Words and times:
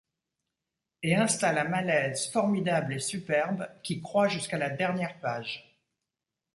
Et 1.03 1.15
installe 1.15 1.59
un 1.59 1.67
malaise, 1.69 2.25
formidable 2.31 2.93
et 2.95 2.99
superbe, 2.99 3.69
qui 3.83 4.01
croît 4.01 4.27
jusqu'à 4.29 4.57
la 4.57 4.71
dernière 4.71 5.19
page. 5.19 5.77